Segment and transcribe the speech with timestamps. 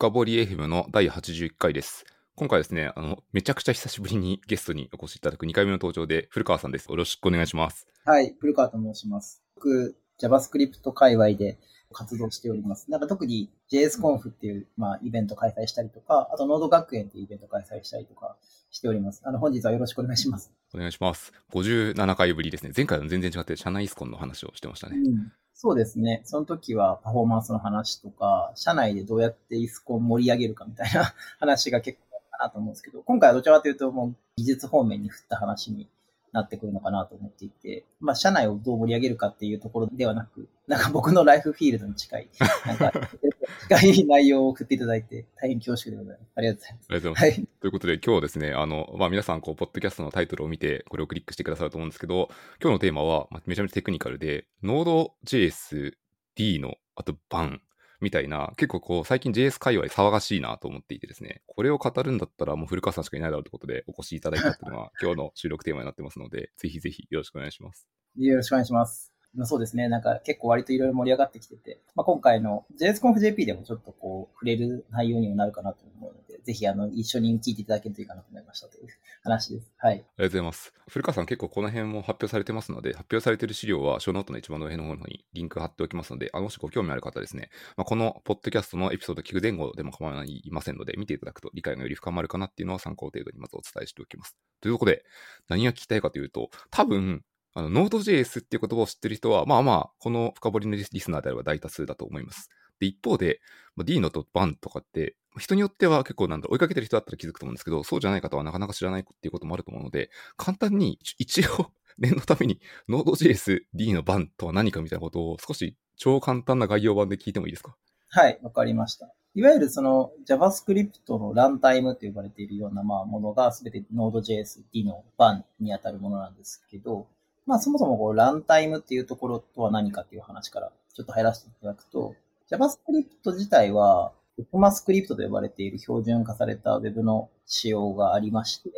[0.00, 2.06] 深掘り FM の第81回です。
[2.34, 6.86] 今回ですね、あの、めちゃくちゃ久しぶりにゲストにお越しいただく2回目の登場で、古川さんです。
[6.86, 7.86] よろしくお願いします。
[8.06, 9.42] はい、古川と申します。
[9.56, 11.58] 僕、JavaScript 界隈で
[11.92, 12.90] 活動しております。
[12.90, 18.36] なんか特に JSConf っていう、まあ、イベント開催したりとか、あと、ノード学園っていうイベント開催したりとか
[18.70, 19.22] しております。
[19.24, 20.52] あの、本日はよろしくお願いします。
[20.74, 21.32] お願いします。
[21.52, 22.72] 57回ぶりですね。
[22.76, 24.96] 前回は全然違って、社内イスコンの話をしてましたね。
[24.96, 25.32] うん
[25.62, 26.22] そうですね。
[26.24, 35.86] その時はパフォーマンスの話とか、社内でどうやってイスコンを盛り上げるかみたいな話が結構あったかなと思うんですけど、今回はどちらかというともう技術方面に振った話に
[36.32, 42.28] なってくるのかなと思っていて、まあ社内をどう盛り上げるかっていうところではなく、なんか僕のライフフィールドに近い、
[42.66, 42.92] なんか
[43.68, 46.30] 近い内容を送っていただいて大変恐縮でございます。
[46.36, 46.86] ありがとうございます。
[46.88, 47.40] ありがとうございます。
[47.40, 47.48] はい。
[47.60, 52.28] ということで、今日はですね、あの、まあ、皆さん、こう、ポッドキャストのタイトルを見て、これをクリックしてくださると思うんですけど、
[52.62, 55.94] 今日のテーマは、まあめちゃめちゃテクニカルで、Node.js、
[56.36, 57.62] D の、あと、バン
[58.00, 67.88] みたいな、結構こう、最近 JS 界隈騒がしいなと思っていてですね、これを語るんだったら、もう古川さんしかいないだろうということで、お越しいただいたっていうのが、 今日の収録テーマになってますので、ぜひぜひよろしくお願いします。
[68.16, 69.12] よろしくお願いします。
[69.34, 69.88] まあそうですね。
[69.88, 78.88] なんか結構割といろいろ盛り上がってきてて、まあ、今回の JSConfJP でもちょっとこう触れる内容にもなるかなと思うので、ぜひあの一緒に聞いていただけるといいかなと思いましたという
[79.22, 79.72] 話です。
[79.78, 79.94] はい。
[79.94, 80.72] ありがとうございます。
[80.88, 94.36] 古川さん結構この辺も発表されてますので、発表されている資料は、ショーノートの一番上の方にリンク貼っておきますので、あのもしご興味ある方ですね、まあ、このポッドキャストのエピソード聞く前後でも構いませんので、見ていただくと理解がより深まるかなっていうのは参考程度にまずお伝えしておきます。
[94.60, 95.04] ということで、
[95.48, 97.22] 何が聞きたいかというと、多分、
[97.54, 102.48] あの、Node.js っていう言葉を知ってる人は、まあまあ、この深掘りのリスナーであれば大多数だと思います。
[102.80, 103.40] で、一方で、
[103.76, 117.76] まあ D のとバンとかって、人によっては結構なんだ、追いかけてる人だったら気づくと思うんですけど、そうじゃない方はなかなか知らないっていうこともあると思うので、簡単に一応 念のために Node.js D の版とは何かみたいなことを少し超簡単な概要版で聞いてもいいですか？
[118.08, 119.12] はい、わかりました。
[119.34, 127.06] いわゆるその JavaScript のランタイムと呼ばれているようなまあものがすべて Node.js D の版に当たるものなんですけど、
[127.46, 132.14] まあそもそもこうランタイムっていうところとは何かっていう話からちょっと入らせていただくと、
[132.50, 138.70] JavaScript 自体は ECMAScript と呼ばれている標準化された Web の仕様がありまして、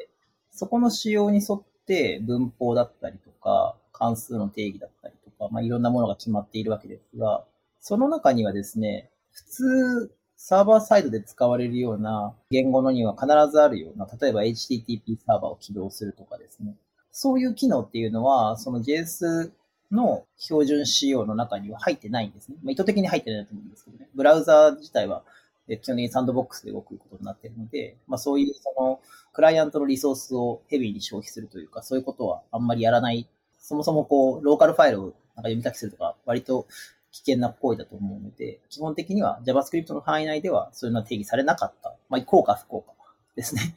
[0.51, 7.45] そこの仕様に沿って文法だったりとか、関数の定義だったりとか、まあいろんなものが決まっているわけですが、
[7.81, 16.77] その中にはですね、普通、サーバーサイドで使われるような言語のには必ずあるような、例えば HTTP サーバーを起動するとかですね。
[17.11, 19.53] そういう機能っていうのは、その JS
[19.93, 22.57] の標準仕様の中には入ってないんですね。
[22.63, 24.09] まあ、意図的に入ってないと思うんですけどね。
[24.15, 25.23] ブラウザー自体は
[25.67, 29.01] 基本的にサンドボックスで動くことになっているので、まあそういうその
[29.33, 33.29] クライアントのリソースをヘビーに消費するというか、そういうことはあんまりやらない。
[33.59, 36.67] そもそもこう、ローカルファイルをなんか読み書きするとか、割と
[37.13, 41.95] 危険な行為だと思うので、基本的には JavaScript の範囲内ではそういうのは定義されなかった。
[42.09, 42.93] まあ、効果不効果
[43.37, 43.77] ですね。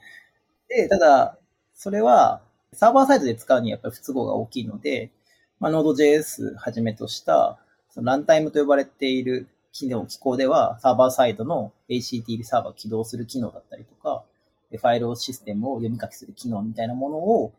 [0.70, 1.38] で、ただ、
[1.76, 2.42] それは
[2.74, 5.12] サーバーサイドで使うにはやっぱり不都合が大きいので、
[5.60, 7.58] まあ、Node.js はじめとした、
[7.90, 14.24] そのランタイムと呼ばれている機能、機構では、サーバーサイドの HTTP サーバーを起動する機能だったりとか、
[14.72, 17.54] ファイルシステムを読み書きする機能みたいなものを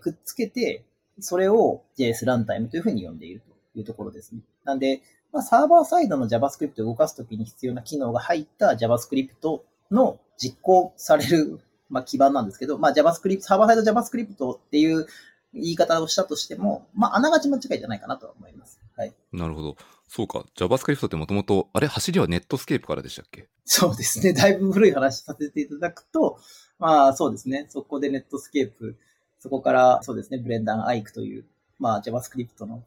[0.00, 0.84] くっつけて、
[1.20, 3.40] それを JS ランタイムというふうに呼んでいる
[3.74, 4.40] というところですね。
[4.64, 5.00] なんで、
[5.32, 15.06] まあ、サーバーサイドの JavaScript を動かすときに必要な機能が入った JavaScript の実行される、まあ、基盤なんですけど、まあ、JavaScript、サーバーサイド JavaScript っていう
[15.60, 18.80] 言い方をしたとしても、まあ、あながち間違いじゃないかなとは思います。
[18.96, 19.14] はい。
[19.32, 19.76] なるほど。
[20.08, 20.44] そうか。
[20.56, 23.48] JavaScript ってもともと、あれ、走りは Netscape からでしたっけ？
[23.64, 24.32] そうですね。
[24.32, 26.38] だいぶ古い話させていただくと、
[26.78, 27.66] まあそうですね。
[27.68, 28.96] そこで Netscape、
[29.40, 31.44] そこからそうですね、ブレンダン・アイクという、
[31.78, 32.84] まあ JavaScript の、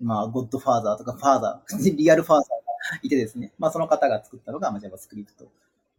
[0.00, 5.26] まあゴッドファーザーとかファーザー、 リアルファーザーがいてですね、まあその方が作ったのが、まあ、JavaScript。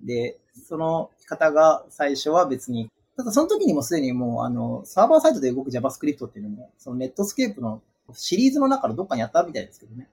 [0.01, 7.81] で、その方が最初は別に、ただその時にもすでにもうあの、サーバーサイトで動く JavaScript っていうのも、そのネットスケープの
[8.13, 10.07] シリーズの中のどっかにあったみたいですけどね。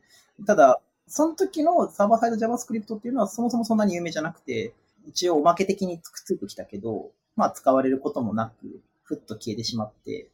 [0.46, 4.72] ただ、その時のサーバーサイド JavaScript っていうのはそもそもそんなに有名じゃなくて、
[5.06, 10.30] 一応おまけ的にくっついてきたけど、まあ使われることもなく、ふっと消えてしまって、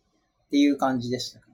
[0.46, 1.44] っていう感じでした、ね。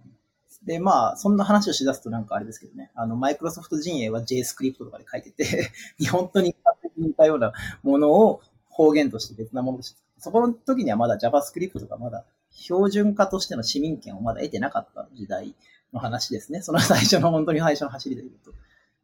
[0.67, 5.71] で、まあ、そんな話をしだすとなんかあれですけどね、あの、マイクロソフト陣営は JScript とかで書いてて、
[6.11, 7.53] 本当に完璧に似たような
[7.83, 15.55] ものを方言として別なものとして、そこの時にはまだ JavaScript とかまだ標準化としての市民権をまだ得てなかった時代
[15.93, 16.63] の話ですね。
[16.63, 18.53] その最初の本当に最初の走りで言うと。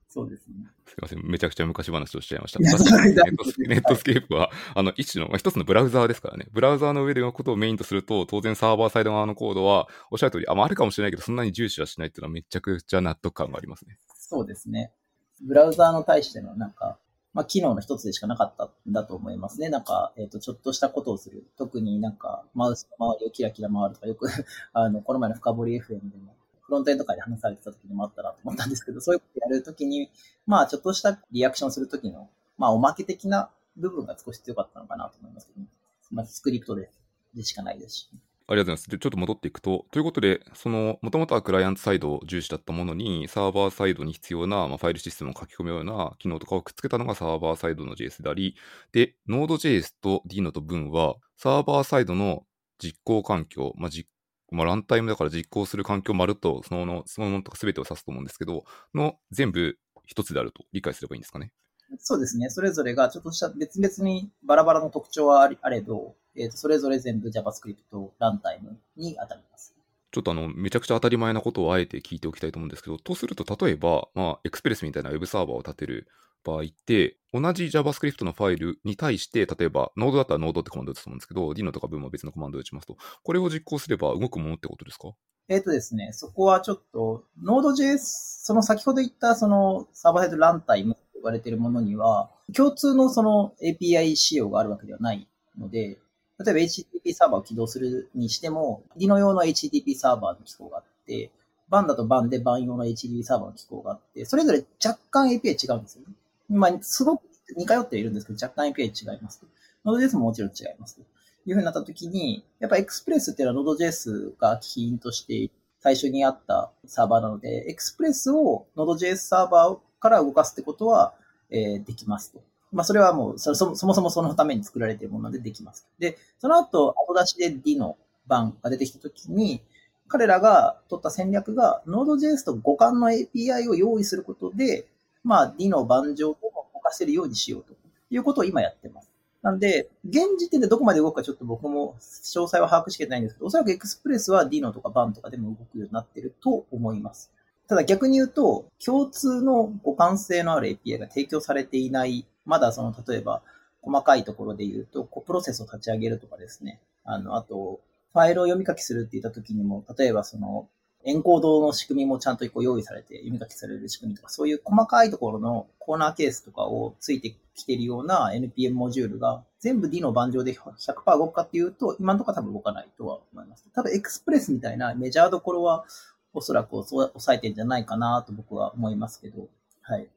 [0.09, 0.55] そうですね。
[0.87, 1.23] すいません。
[1.25, 2.59] めちゃくちゃ昔話をしちゃいました。
[2.59, 6.49] Netscape は、あの、一種の、まあ、一つのブラウザーですからね。
[6.53, 13.97] ブラウザーの上でのことをメインとすると、当然サーバーサイド側のコードは、おっしゃる通り、あ、まあ、あるかもしれないけど、そんなに重視はしないっていうのはめちゃくちゃ納得感がありますね。
[14.15, 14.93] そうですね。
[15.41, 16.99] ブラウザーの対してのなんか、
[17.35, 19.71] まあ、機能の一つでしかなかったんだと思いますね。
[19.71, 21.47] なんか、えっ、ー、と、ちょっとしたことをする。
[21.57, 24.29] 特になんか、マウスの周りをキラキラ回るとか、よく
[24.75, 30.11] あの、この前の深掘り FM でも、フロントエンドとかで話されてた時にもあったなと思ったんですけど、そういうことやるときに、
[30.47, 35.67] まあ、ちょっとしたリアクションするときの、まあ、おまけ的な部分が少し強かったのかなと思いますけど、ね、
[36.11, 36.91] まあ、スクリプトで
[37.35, 38.11] でしかないですし。
[38.53, 38.91] ありがとうございます。
[38.91, 48.57] で、ちょっと戻っていくと、ということで、その、もともとはクライアントサイドを重視だったものに、サーバーサイドに必要な、まあ、ファイルシステムを書き込むような機能とかをくっつけたのがサーバーサイドの JS であり、
[48.93, 52.45] で、Node.js と Dino と Vim は、サーバーサイドの
[52.79, 54.07] 実行環境、まあ、実
[54.51, 58.65] まあ、ランタイムだから実行する環境丸と、そのそのものとか全てを指すと思うんですけど、
[58.95, 61.53] の全部一つであると理解すればいいんですかね。
[61.99, 62.51] そうですね。
[62.51, 67.77] それぞれがちょっとした別々にバラバラの特徴はあれど、えー、とそれぞれ全部 JavaScript
[68.19, 69.75] ランタイムに当たります。
[70.11, 76.07] ちょっとあの、めちゃくちゃ当たり前なことをあえて聞いておきたいと思うんですけど、とすると、例えば、まあ、エクスプレスみたいな Web サーバーを立てる
[76.45, 85.13] 場合って、同じ JavaScript のファイルに対して、例えば、Node だったら Node ってコマンド打つと思うんですけど、Dino とか Vim は別のコマンドを打ちますと、これを実行すれば動くものってことですか？
[85.49, 95.27] えっ、ー、とですね、そこはちょっと、Node.js、その先ほど言ったそのサーバーサイドランタイムと言われているものには、共通のその API 仕様があるわけではない
[95.59, 95.99] ので、
[96.45, 101.31] 例えば HTTP サーバーを起動するにしても、Dino 用の HTTP サーバーの機構があって、
[101.69, 106.15] バンだとバンでバン用の HTTP サーバーの機構があって、それぞれ若干 API 違うんですよね。
[106.49, 107.23] まあ、すごく
[107.57, 109.47] 似通っているんですけど、若干 API 違いますと。
[109.85, 111.03] Node.js ももちろん違いますと。
[111.45, 121.15] いうふうになったときに、やっぱ Express っていうのは Node.js が起因として最初にあったサーバーなので、Express を Node.js サーバーから動かすってことは、
[121.51, 122.43] えー、できますと。
[122.73, 125.87] まあ、それはもうそ、そもそもそのために作られているものでできます。
[125.99, 127.97] で、その後、後出しで D の
[128.27, 129.63] 版が出てきたときに、
[130.09, 134.87] 彼らが取った戦略が、Node.js と互換の API を用意することで、
[135.23, 137.75] まあ、D の盤上を動かせるようにしようと
[138.11, 139.11] いうことを今やってます。
[139.43, 147.33] なんで、現時点でどこまで動くかちょっと僕も詳細は把握しきれないんですけど、おそらくエクスプレスは Dino とか BAN とかでも動くようになってると思います。
[147.69, 153.43] ただ逆に言うと、共通の互換性のある API が提供されていない、まだその、例えば、
[153.83, 156.81] 細かいところで言うと、こうプロセスを立ち上げるとかですね。
[157.05, 157.81] あの、あと、
[158.13, 160.69] ファイルを読み書きするって言った時にも、例えばその、
[161.05, 173.67] エンコードの仕組みもちゃんと用意されて読み書きされる仕組みとか、そういう細かいところのコーナーケースとかをついてきているような NPM モジュールが全部 D の盤上で100%動くかっていうと、今のところ多分動かないとは思います。
[173.75, 175.85] 多分エクスプレスみたいなメジャーどころは
[176.35, 179.49] おそらく抑えてんじゃないかなと僕は思いますけど、
[179.83, 180.09] はい。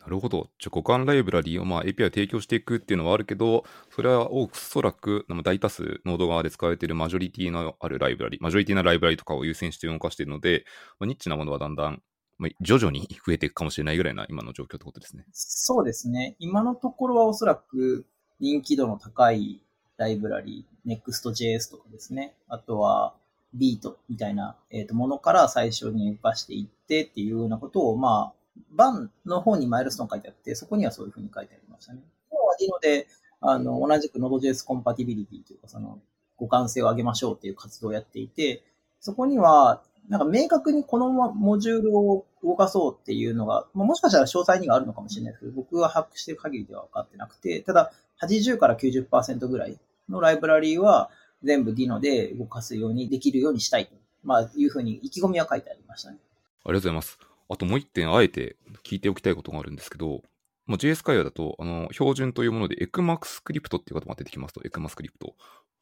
[0.00, 0.48] なるほど。
[0.58, 3.64] じゃ互換ライブラリーをまあ API を提供していくっていうのはあるけど、
[3.94, 10.64] それはおそらく大多数ノード側で使われているマジョリティのあるライブラリ、マジョリティなライブラリとかを優先して動かしているので、
[10.98, 12.02] まあ、ニッチなものはだんだん、
[12.38, 15.26] まあ、徐々に増えていくかもしれないぐらいな今の状況ってことですね。
[15.32, 16.34] そうですね。
[16.38, 18.06] 今のところはおそらく
[18.38, 19.60] 人気度の高い
[19.98, 22.34] ライブラリ、Next.js とかですね。
[22.48, 23.14] あとは、
[23.54, 32.00] ビートみたいな、えー、とものから最初に動かしていってっていうようなことを、まあ、バンの方にマイルストーン書いてあって、そこにはそういうふうに書いてありましたね。
[32.30, 33.08] 今日はディノで、
[33.40, 35.98] あの、同じく Node.js コンパティビリティというか、その、
[36.38, 38.62] 互換性を上げましょうっていう活動をやっていて、
[39.00, 47.92] そこには、なんか明確にこのモジュールを動かそうっていうのが、もしかしたら詳細にはあるのかもしれないですけど、僕が把握している限りでは分かってなくて、ただ
[48.22, 49.78] 80から90%ぐらい
[50.08, 51.10] のライブラリーは
[51.42, 53.92] 全部 Dino で動かすようにできるようにしたいと、
[54.22, 56.18] まあ、いうふうに意気込みは書いてありましたね。
[56.64, 57.18] ありがとうございます。
[57.48, 60.22] あともう一点、あえて聞いておきたいことがあるんですけど、
[60.66, 65.10] まあ、JS 会話だと、あの、標準というもので、ECMAScript っていう言葉が出てきますと、ECMAScript。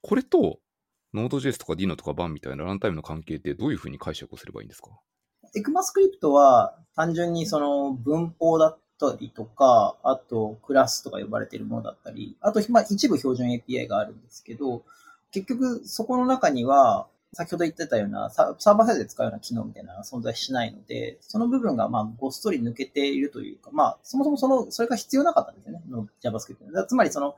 [0.02, 0.60] これと、
[1.14, 4.90] Node.js とか Dino とか BAN みたいなランタイムの関係ってどういうふうに解釈をすればいいんですか
[5.56, 14.84] ?ECMAScript は単純にその文法だったりとか、あとクラスとか呼ばれているものだったり、あと、まあ、一部標準 API があるんですけど、
[15.32, 25.82] 結局そこの中には、先ほど言ってたようなサーバーサイドで使うような機能みたいなのは存在しないので、その部分がまあごっそり抜けているというか、まあそもそもその、それが必要なかったんですよね、
[26.22, 26.86] JavaScript。
[26.86, 27.36] つまりその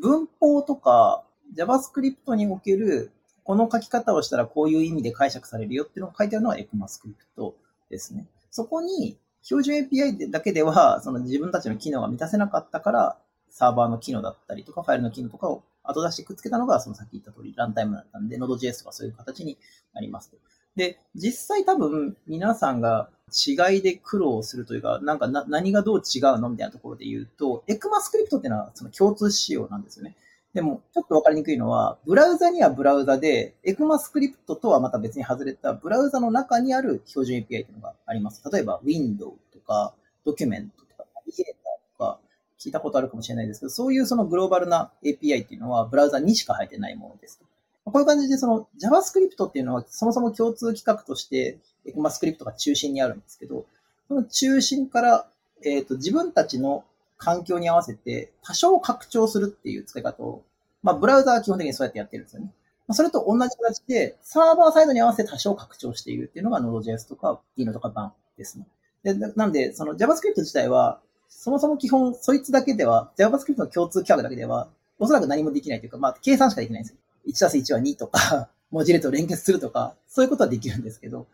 [0.00, 1.22] 文法とか
[1.56, 3.12] JavaScript における
[3.44, 7.52] この書き方をしたらこういう意味で解釈されるよっていうのが書いてあるのは ECMAScript
[7.88, 8.26] ですね。
[8.50, 13.16] そこに標準 API だけではその自分たちの機能が満たせなかったから、
[13.48, 19.58] サーバーの機能だったりとか、ファイルの機能とかを後出してくっつけたのが、そのさっき言った通り、ランタイムだったんで、Node.js とかそういう形に
[19.94, 20.32] なります
[20.76, 30.16] で、実際多分皆さんが違いで苦労するというか、なんかな何がどう違うのみたいなところで言うと、ECMAScript っていうのはその共通仕様なんですよね。
[30.52, 38.42] でも、ちょっとわかりにくいのは、ブラウザにはブラウザで、ECMAScript とはまた別に外れたブラウザの中にある標準 API っていうのがあります。
[38.50, 39.94] 例えば、Window とか、
[40.26, 41.54] Document とか、Navigator
[41.96, 42.20] とか、
[42.60, 47.40] 聞いたことあるかもしれないですけど、そういうそのグローバルな API っていうのはブラウザにしか入ってないものです。
[47.84, 53.64] こういう感じで、その JavaScript っていうのはそもそも共通規格として ECMAScript が中心にあるんですけど、
[54.08, 55.26] その中心から、
[55.64, 56.84] えっ、ー、と、自分たちの
[57.16, 60.42] 環境に合わせて多少拡張するっていう使い方を、
[60.82, 62.52] まあ、ブラウザは基本的にそうやってやってるんですよね。
[62.88, 68.66] まあ、それと同じ形で、サーバーサイドに合わせて多少拡張しているっていうのが Node.js とか Dino とか b a n ですね。
[69.02, 71.00] でなんで、その JavaScript 自体は、
[71.30, 74.68] そもそも基本、そいつだけでは、JavaScript の共通規格だけでは、
[74.98, 76.98] おそらく何もできないというか、まあ、計算しかできないんですよ。
[77.26, 81.26] 1たす1は2とか、 文字列を連結するとか、そういうことはできるんですけど、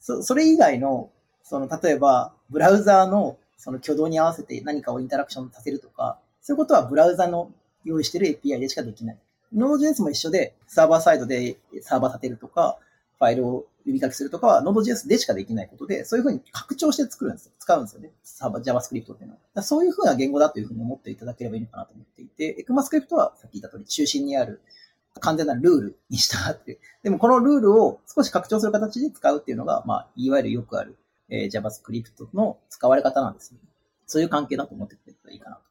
[0.00, 1.10] そそれ以外の、
[1.42, 7.50] その、例えば、ブラウザーのその挙動に合わせて何かをインタラクションさせるとか、そういうことはブラウザの
[7.84, 9.18] 用意している API でしかできない。
[9.54, 12.76] Node.js も一緒で、サーバーサイドでサーバー立てるとか、
[13.18, 17.52] ファイルを呼び書きするとかは Node.js でしかできないことで、そういうふうに拡張して作るんですよ。
[17.58, 18.10] 使うんですよね。
[18.22, 19.62] サーバー JavaScript っていうのは。
[19.62, 24.60] そういうふうな言語だというふうに思っていただければいいのかなと思っていて、ECMAScript はさっき言った通り中心にある
[25.20, 30.96] 完全なルールに従って、でもこのルールを少し拡張する形で使うっていうのが、まあ、いわゆるよくある、
[31.28, 33.58] えー、JavaScript の使われ方なんですね。
[34.06, 35.62] そういう関係だと思ってくれたらいいかなと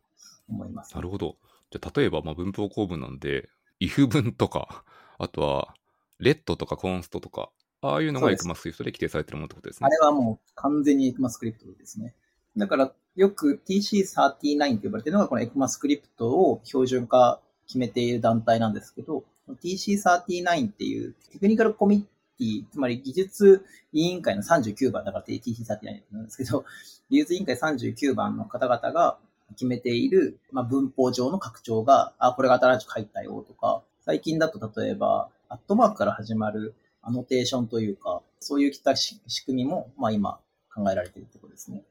[0.49, 0.95] 思います。
[0.95, 1.35] なるほど。
[1.71, 4.83] じゃ例えば、まあ、文法構文なんで、if 文とか、
[5.17, 5.75] あとは、
[6.19, 7.49] レッドとかコンストとか、
[7.83, 9.87] ああいうのが ECMAScript で規定されてるものってことですね。
[9.87, 12.15] あれはもう完全に ECMAScript ですね。
[12.55, 19.25] だから、よく TC39 と呼ばれているのが、この ECMAScript を標準化決めている団体なんですけど、
[19.61, 22.01] TC39 っていうテクニカルコミッ
[22.37, 26.63] ティ、つまり技術委員会の39番だから TC39 なんですけど、
[27.09, 29.17] 技術委員会39番の方々が
[29.51, 36.73] 決めている、まあ、文法上の拡張が、あ、これが新しく入ったよとか、最近だと例えば、アットマークから始まる
[37.03, 40.39] アノテーションというか、そういった仕組みも、まあ今
[40.73, 41.83] 考えられているところですね。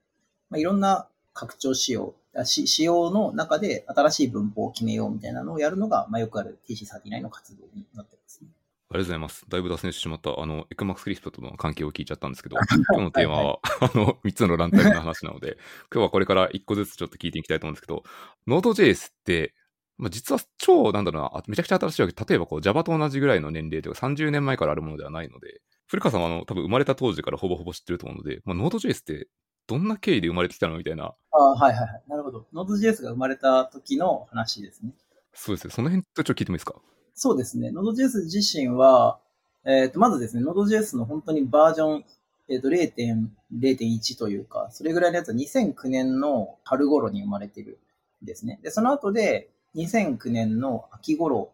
[0.50, 2.14] まあ、いろんな拡張仕様、
[2.44, 8.48] 仕様の中で新しい文法を決めようみたいなのをやるのが、まあ、よくある TC39 の活動になってますね。
[8.90, 9.44] ありがとうございます。
[9.48, 12.56] だいぶ脱線してしまった、あの、エクマックスクリプトとの関係を聞いちゃったんですけど、
[12.90, 15.56] 今日のテーマは、はいはい、あの、3つのランタイムの話なので、
[15.90, 18.02] 今日はこれから1個ずつちょっと聞いていきたいと思うんですけど、
[18.46, 19.54] Node.js って、
[20.02, 29.28] まあ、実は超、なんだろうな、めちゃくちゃ新しいわけ例えばこう Java と同じぐらいの年齢というか30年前からあるものではないので、古川さんはあの多分生まれた当時からほぼほぼ知ってると思うので、まあ、Node.js って
[29.68, 31.14] どんな経緯で生まれてきたのみたいな。
[31.30, 32.02] あはいはいはい。
[32.08, 32.46] なるほど。
[32.52, 34.90] Node.js が生まれた時の話ですね。
[35.34, 35.72] そうですね。
[35.72, 36.74] その辺ちょっと聞いてもいいですか？
[37.14, 37.70] そうですね。
[37.70, 39.20] Node.js 自身は、
[39.64, 42.04] えっ、ー、と、まずですね、Node.js の本当にバージョン、
[42.48, 47.78] えっ、ー、と、0.0.1というか、それぐらいのやつは2009年の春頃に生まれてる
[48.22, 48.58] んですね。
[48.62, 51.50] で、その後で、2009年の秋頃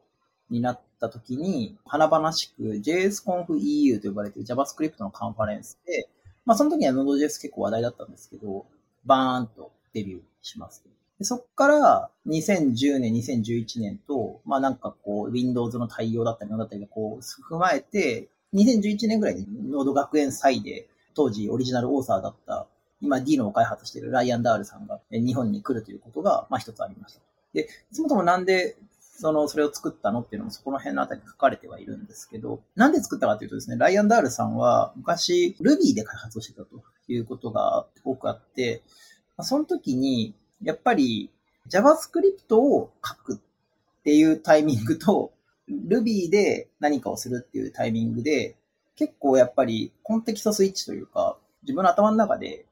[0.50, 6.08] になった時に、華々しく JSConfEU と呼ばれている JavaScript のカンファレンスで、
[6.44, 8.66] まあ、その時は Node.js 結構話題だったんですけど、
[9.04, 10.84] バーンとデビューします。
[11.18, 22.66] でそこから2010年、2011年と、まあなんかこう、Windows の対応だったり、だったりがこう、踏まえて、2011年ぐらいにノード学園祭で、当時オリジナルオーサーだった、
[23.00, 27.20] 今 D のを開発しているライアン・ダールさんが日本に来るということが、まあ一つありました。
[27.62, 28.77] で、そもそもなんで
[29.21, 30.21] その、それを作ったの？
[30.21, 38.83] っていうのもそこの辺のあたりに書かれてはいるんですけど、なんで作ったかというとですね、ライアン・ダールさんは昔 Ruby で開発をしてたということが多くあって、
[39.41, 41.31] その時に、やっぱり
[41.69, 43.38] JavaScript を書くっ
[44.05, 45.33] ていうタイミングと、
[45.69, 48.57] Ruby で何かをするっていうタイミングで、
[48.95, 52.67] 結構やっぱりコンテキストスイッチというか、自分の頭の中で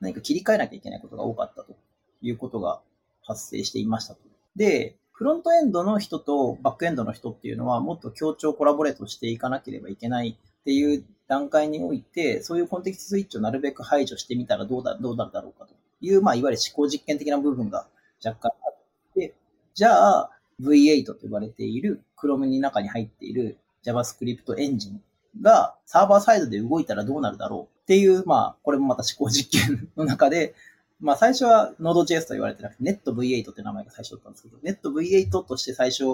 [0.00, 1.76] 何か切り替えなきゃいけないことが多かったと
[2.22, 2.80] いうことが
[3.22, 4.31] 発生していましたと。
[4.56, 17.86] で、フロントエンドの人とバックエンドの人っていうのはもっと協調コラボレートしていかなければいけないっていう段階において、そういうコンテキストスイッチをなるべく排除してみたらどうだ、どうなるだろうかという、まあ、いわゆる思考実験的な部分が
[18.24, 18.76] 若干あっ
[19.14, 19.34] て、
[19.74, 20.30] じゃあ
[20.60, 25.00] V8 と呼ばれている Chrome に中に入っている JavaScript エンジン
[25.40, 30.54] がサーバーサイドで動いたらどうなるだろうっていう、まあ、これもまた思考実験の中で、
[31.02, 36.04] まあ最初は Node.js と言われてなくて NetV8 って名前が最初だったんですけど、NetV8 として最初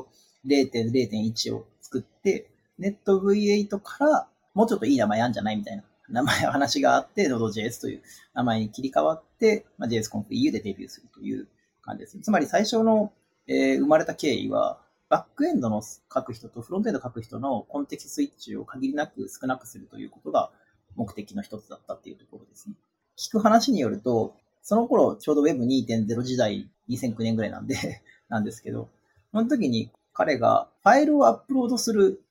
[0.47, 8.03] 0.0.1を作って、NetV8 からもうちょっといい名前あんじゃないみたいな名前、話があって、Node.js という
[8.35, 11.49] 名前に切り替わって、まあ、JSConfEU でデビューするという
[11.83, 12.19] 感じです。
[12.21, 13.13] つまり最初の、
[13.47, 14.81] えー、生まれた経緯は、
[15.11, 20.51] バックエンドの書く人とフロントエンド書く人のコンテキストスイッチを限りなく少なくするということが
[20.97, 22.75] 目的の一つだったっていうところですね。
[23.17, 24.35] 聞く話によると、
[24.69, 28.91] その頃、ちょうど Web2.0 時代、2009年ぐらいなんで なんですけど、
[29.33, 32.23] その時に彼がファイルをアップロードする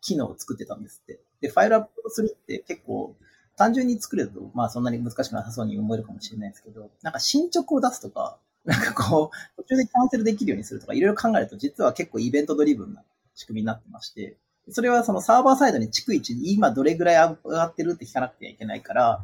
[0.00, 1.20] 機能を作ってたんですって。
[1.42, 3.14] で、ファイルアップロードするって結構
[3.58, 14.38] 単純に作れると、まあそんなに難しくなさそうに思えるかもしれないですけど、なんか進捗を出すとか、なんかこう、途中でキャンセルできるようにするとか、いろいろ考えると、実は結構イベントドリブンな仕組みになってまして、
[14.70, 19.22] それはそのサーバーサイドに逐一今どれぐらい上がってるって聞かなくてはいけないから、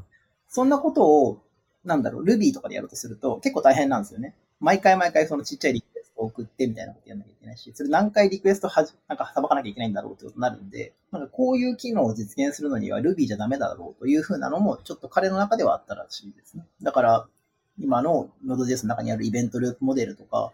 [0.49, 1.41] そんなことを、
[1.85, 4.35] なんだろう、Ruby とかでやろうとすると結構大変なんですよね。
[4.61, 16.65] 毎回毎回そのちっちゃいリクエストを送ってみたいなことやんなきゃいけないし、それ何回リクエストはじ、なんかさばかなきゃいけないんだろうってことになるんで、なんかこういう機能を実現するのには Ruby じゃダメだろうというふうなのもちょっと彼の中ではあったらしいですね。
[16.83, 17.27] だから、
[17.79, 20.53] 今の Node.js の中にあるイベントループモデルとか、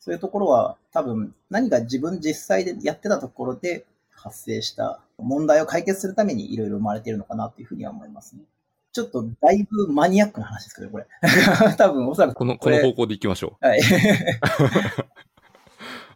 [0.00, 8.42] そういうところは多分何か自分実際でやってたところで発生した問題を解決するためにいろいろ生まれているのかなというふうには思いますね。
[8.94, 11.06] ちょっとだいぶマニアックな話ですけど、これ。
[11.76, 13.66] 多分おそらくこの、この方向で行きましょう。
[13.66, 13.80] はい。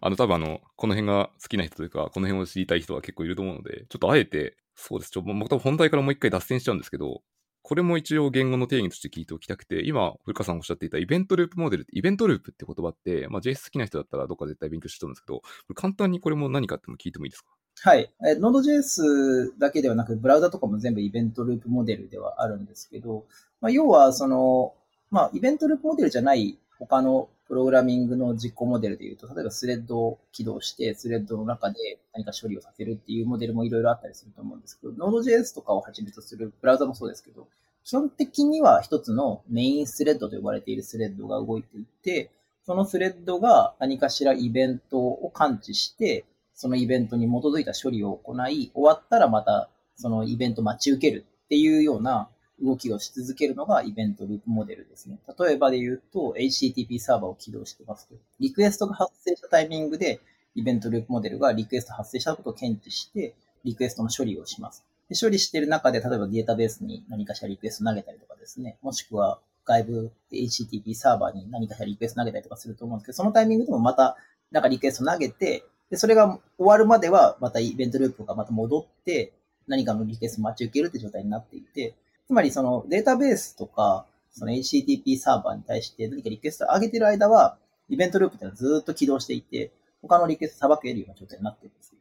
[0.00, 5.11] あの、多分あの、この辺が好きな人というか、この辺を知りたい人は結構いると思うので、ちょっとあえて、そうです。
[5.11, 7.23] ちょ、また本題からもう一回脱線しちゃうんですけど、
[7.62, 15.42] これも一応言語の定義として聞いておきたくて、今、古川さんおっしゃっていたイベントループモデル、イベントループって言葉って、まあ、JS 好きな人だったらどっか絶対勉強してるんですけど、
[15.75, 17.50] 簡単にこれも何かっても聞いてもいいですか？
[17.82, 18.11] はい。
[18.26, 23.25] えー Node.js だけではなく、ブラウザとかも全部イベントループモデルではあるんですけど、
[23.61, 24.75] まあ、要は、その、
[25.11, 37.47] まあ、イベントループモデルじゃない他のプログラミングの実行モデルで言うと、例えばスレッドを起動して、スレッドの中で何か処理をさせるっていうモデルもいろいろあったりすると思うんですけど、Node.js とかをはじめとするブラウザもそうですけど、
[37.85, 42.30] 基本的には一つのメインスレッドと呼ばれているスレッドが動いていて、
[42.66, 46.26] そのスレッドが何かしらイベントを感知して、
[46.59, 52.29] そのイベントに基づいた処理を行い、終わったらまたそのイベント待ち受けるっていうような
[52.61, 55.21] 動きをし続けるのがイベントループモデルですね。
[55.38, 58.17] 例えばで言うと、HTTP サーバーを起動してますと。
[58.41, 60.21] リクエストが発生したタイミングで、
[60.57, 64.85] イベントループモデルがリクエスト発生したことを検知して、リクエストの処理をします。
[65.09, 74.17] で処理している中で、例えばデータベースに何かしらリクエスト投げたりとかですね、もしくは外部 HTTP サーバーに何かしらリクエスト投げたりとかすると思うんですけど、そのタイミングでもまた
[74.50, 79.33] なんかリクエスト投げて、で、それが終わるまではまたイベントループがまた戻って、
[79.66, 81.94] 何かのリクエスト待ち受けるって状態になっていて、
[82.27, 87.57] つまりそのデータベースとか、その HTTP サーバーに対して何かリクエストを上げてる間は、
[87.88, 89.70] イベントループっていうのはずっと起動していて、
[90.03, 91.98] 他のリクエストさばけるような状態になってるんですよ。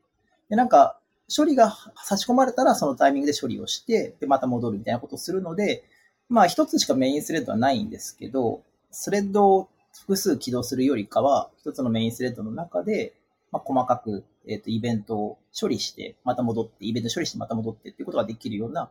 [0.49, 0.99] で、なんか、
[1.35, 5.83] 処理が差し込まれたらそのタイミングで処理をして、で、また戻るみたいなことをするので、
[6.29, 13.13] まあ一つしかメインスレッドはないんですけど、スレッドを複数起動するよりかは、一つのメインスレッドの中で、
[13.51, 18.89] まあ、細かく、えっ、と、イベントを処理して、また戻って、イベント処理してまた戻ってっていうことができるような、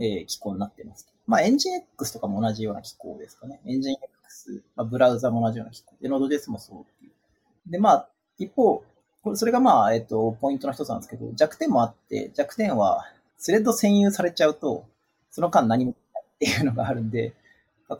[0.00, 1.06] えー機構になってます。
[1.26, 3.60] まあ、エンジン X とかも同じような機構ですかね。
[3.66, 5.94] エンジン X、まあ、ブラウザも同じような機構。
[6.00, 7.12] で、Node.js もそうっていう。
[7.70, 8.82] で、まあ、一方、
[9.34, 13.04] それがまあ、えっ、と、ポイントの一つなんですけど、弱点もあって、弱点は、
[13.36, 14.86] スレッド占有されちゃうと、
[15.30, 17.34] その間何もないっていうのがあるんで、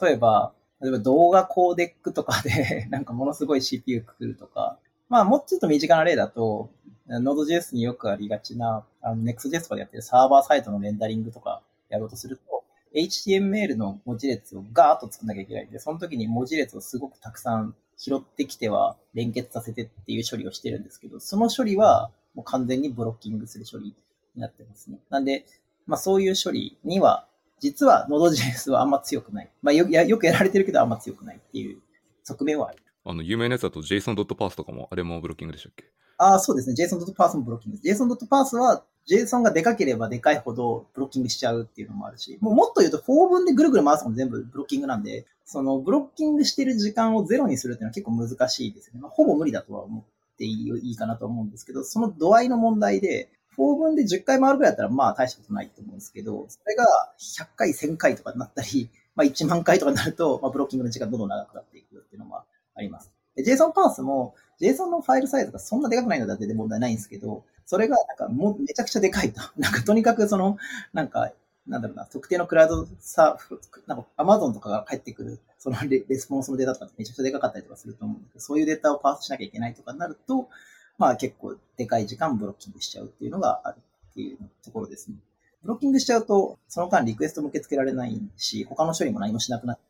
[0.00, 6.70] 例えば、例えば動画コーデックとかで、なんかものすごい CPU くくるとか、まあ、もうちょっと身近な例だと、
[7.08, 23.94] Node.js によくありがちな、あの Next.js とかでやってるサーバーサイトのレンダリングとかやろうとすると、HTML の文字列をガーッと作んなきゃいけないんで、その時に文字列をすごくたくさん拾ってきては連結させてっていう処理をしてるんですけど、その処理はもう完全にブロッキングする処理
[24.34, 24.98] になってますね。
[25.10, 25.46] なんで、
[25.86, 27.26] まあそういう処理には、
[27.60, 29.50] 実は Node.js はあんま強くない。
[29.62, 31.80] まあよよくやられてるけどあんま強くないっていう
[32.22, 32.78] 側面はある。
[33.08, 35.84] あの、有名なやつだと JSON.path とかも、あれもブロッキングでしたっけ？
[36.18, 36.74] ああ、そうですね。
[36.78, 38.02] JSON.path もブロッキングです。
[38.02, 49.00] JSON.path は JSON がでかければでかいほどブロッキングしちゃうっていうのもあるし、もうもっと言うと4分でぐるぐる回すのも全部ブロッキングなんで、そのブロッキングしてる時間をゼロにするっていうのは結構難しいですね。
[49.00, 56.84] まあ、ほぼ無理だとは思っていいいいかなと思うんですけど、その度合いの問題で、4分で10回回るぐらいだったらまあ大したことないと思うんですけど、それが
[57.18, 62.44] 100回、1000回とかになったり、まあ1万回とかになると、まあブロッキングの時間どんどん長くなっていくっていうのは
[62.78, 63.10] あります。
[63.36, 69.40] JSON パースも JSON のファイルサイズがそんなでかくないのだって問題ないんですけど、それがなんかもうめちゃくちゃでかいと。
[69.58, 70.56] なんかとにかくその、
[70.92, 71.32] なんか、
[71.66, 80.48] なんだろうな、特定のクラウドサーフなんか Amazon とかが返ってくる、そのレレスポンスのデータとかってめちゃくちゃでかかったりとかすると思うんですけど、そういうデータをパースしなきゃいけないとかになると、
[80.96, 83.76] まあ結構でかい時間ブロッキングしちゃうっていうのがある
[84.10, 85.16] っていうところですね。
[85.62, 89.82] ブロッキングしちゃうと、その間リクエストも受け付けられないし、他の処理も何もしなくなって、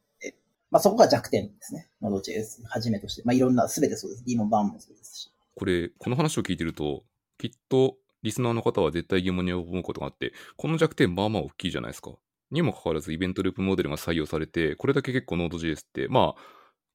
[0.71, 1.89] まあそこが弱点ですね。
[2.03, 3.23] Node.js はじめとして。
[3.25, 4.25] まあいろんな、すべてそうです。
[4.25, 5.31] D も BAN もそうですし。
[5.55, 7.05] これ、この話を聞いてると、
[7.39, 12.13] きっとリスナーの方は絶対疑問に思うことがあって、この弱点まあまあ大きいじゃないですか。
[12.51, 16.41] にもかかわらずイベントループモデルが採用されて、これだけ結構 Node.js って、まあ、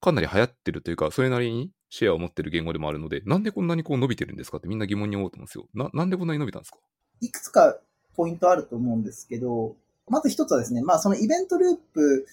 [0.02, 5.68] かなり流行ってるというか、それなりにシェアを持ってる言語でもあるので、なんでこんなにこう伸びてるんですかってみんな疑問に思うと思うんですよ。
[5.74, 6.78] な、なんでこんなに伸びたんですか？
[7.22, 7.78] いくつか
[8.16, 9.76] ポイントあると思うんですけど、
[10.08, 12.28] まず一つはですね、まあそのイベントループ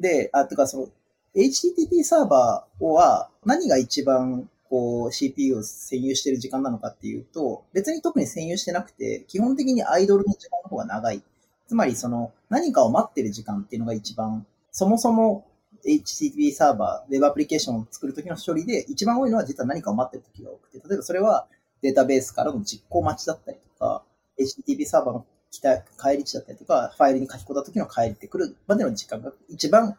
[0.00, 0.88] で、あ、とかその、
[1.34, 11.22] HTTP サーバーは何が一番こう CPU を占有してる時間なのかっていうと、別に特に占有してなくて、基本的にアイドルの時間の方が長い。
[11.68, 15.46] つまりその何かを待ってる時間っていうのが一番、そもそも
[15.84, 21.46] HTTP サーバー、ウェブアプリケーションを作るときの処理で一番多いのは実は何かを待ってる時が多くて、例えばそれは
[21.82, 24.02] データベースからの実行待ちだったりとか、
[24.38, 25.26] HTTP サーバーの
[25.60, 29.96] 帰り値だったりとか、ファイルに書き込んだ時の帰ってくるまでの時間が一番、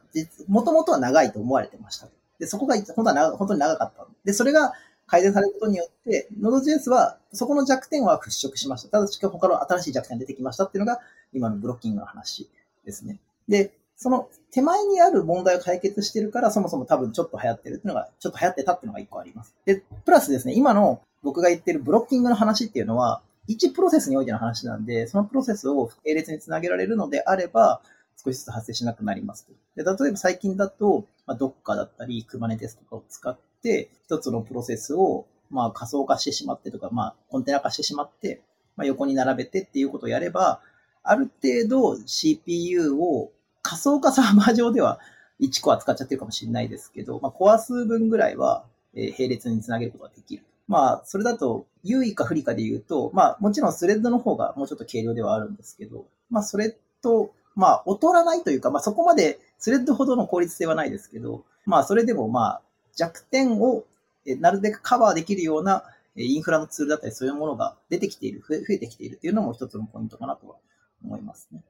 [0.48, 2.08] もともとは長いと思われてました。
[2.40, 4.08] で、そこが本当は長本当に長かった。
[4.24, 4.74] で、それが
[5.08, 8.90] 改善されることによって、Node.js はそこの弱点は払拭しました。
[8.90, 11.00] ただし他の新しい弱点が出てきましたっていうのが
[11.34, 12.50] 今のブロッキングの話
[12.86, 13.20] ですね。
[13.48, 19.56] で、その手前にある問題を解決してるから、そもそも多分ちょっと流行ってるっていうのが、ちょっと流行ってたっていうのが一個あります。
[19.66, 27.82] で、プラスですね、今の僕が言ってるブロッキングの話っていうのは、1プロセスにおいての話なんで、そのプロセスを並列につなげられるのであれば、
[28.24, 29.84] 少しずつ発生しなくなりますで。
[29.84, 38.42] 例えば最近だと、まあ、Docker だったり、Kubernetes とかを使って、一つのプロセスを、まあ、仮想化してしまってとか、まあ、コンテナ化してしまって、
[38.76, 40.62] まあ、横に並べてっていうことをやれば、
[41.04, 43.32] ある程度 CPU を
[43.62, 45.00] 仮想化サーバー上では
[45.40, 50.44] 1個扱っちゃってるかもしれないですけど、まあ、コア数分ぐらいは、並列につなげることができる。
[50.68, 62.62] まあ、それだと、優位か不利かで言うと、まあ、もちろんスレッドの方がもうちょっと軽量ではあるんですけど、まあ、それと、まあ、劣らないというか、まあ、そこまでスレッドほどの効率性はないですけど、まあ、それでもまあ、
[62.96, 63.86] 弱点を
[64.26, 65.84] なるべくカバーできるような
[66.16, 70.56] インフラのツールだったり、そういうものが出てきている、増えてきているっていうのも一つのポイントかなとは
[71.04, 71.62] 思いますね。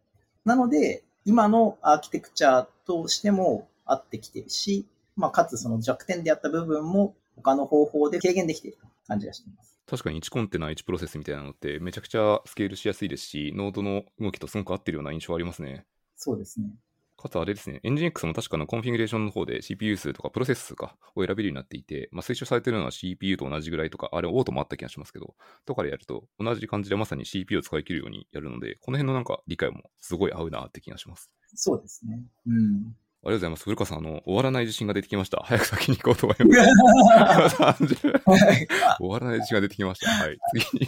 [0.45, 9.79] なので、今のアーキテクチャとしても合ってきてるし、まあ、かつその弱点であった部分も他の方法で軽減できている感じがしています。
[9.85, 15.85] 確かに1コンテナ1プロセスみたいなのってめちゃくちゃスケールしやすいですし、 Node の動きとすごく合ってるような印象ありますね。
[16.15, 16.67] そうですね。
[17.17, 25.33] かつあれですね、エンジン X も確かのコンフィグレーションの方で CPU 数とかプロセス数かを選べるようになっていて、まあ、推奨されてるのは CPU と同じぐらいとか、あれオートもあった気がしますけど、
[25.65, 31.31] とかでやると同じ感じでまさに CPU を使い切るようにやるので、この辺のなんか理解もすごい合うなって気がします。
[31.55, 32.21] そうですね。
[32.45, 32.95] うん。
[33.27, 33.63] ありがとうございます。
[33.65, 35.41] 古川さん、あの、終わらない自信が出てきました。
[35.43, 37.95] 早く先に行こうと思います。
[38.99, 40.09] 終わらない自信が出てきました。
[40.09, 40.37] はい。
[40.55, 40.87] 次に